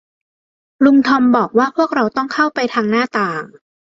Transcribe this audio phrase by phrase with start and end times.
[0.85, 3.43] ลุงทอมบอกว่าพวกเราต้องเข้าไปทางหน้าต่าง